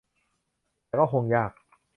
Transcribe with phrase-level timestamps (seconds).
[0.85, 1.51] แต่ก็คงยาก